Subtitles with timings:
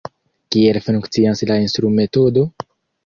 [0.53, 2.47] Kiel funkcias la instrumetodo?